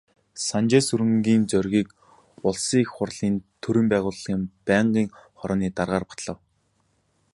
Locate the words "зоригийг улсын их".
1.51-2.89